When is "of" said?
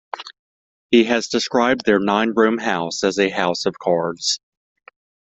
3.67-3.77